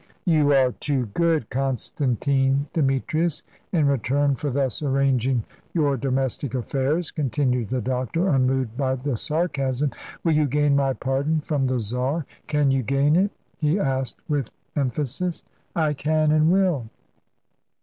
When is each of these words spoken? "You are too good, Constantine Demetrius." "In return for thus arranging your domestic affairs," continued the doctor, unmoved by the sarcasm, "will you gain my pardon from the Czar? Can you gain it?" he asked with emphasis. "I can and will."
"You 0.25 0.51
are 0.51 0.71
too 0.71 1.05
good, 1.13 1.51
Constantine 1.51 2.65
Demetrius." 2.73 3.43
"In 3.71 3.85
return 3.85 4.33
for 4.33 4.49
thus 4.49 4.81
arranging 4.81 5.43
your 5.75 5.95
domestic 5.95 6.55
affairs," 6.55 7.11
continued 7.11 7.67
the 7.69 7.81
doctor, 7.81 8.27
unmoved 8.29 8.75
by 8.75 8.95
the 8.95 9.15
sarcasm, 9.15 9.91
"will 10.23 10.33
you 10.33 10.47
gain 10.47 10.75
my 10.75 10.93
pardon 10.93 11.41
from 11.41 11.65
the 11.67 11.77
Czar? 11.77 12.25
Can 12.47 12.71
you 12.71 12.81
gain 12.81 13.15
it?" 13.15 13.29
he 13.59 13.77
asked 13.79 14.19
with 14.27 14.49
emphasis. 14.75 15.43
"I 15.75 15.93
can 15.93 16.31
and 16.31 16.51
will." 16.51 16.89